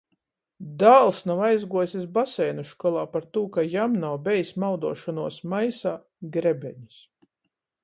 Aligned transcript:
Dāls 0.83 1.19
nav 1.31 1.41
aizguojs 1.47 1.93
iz 1.99 2.07
baseinu 2.15 2.65
školā, 2.69 3.03
partū 3.17 3.45
ka 3.59 3.67
jam 3.75 3.99
nav 4.05 4.17
bejs 4.31 4.53
mauduošonuos 4.65 5.39
maisā 5.55 5.95
grebenis. 6.39 7.01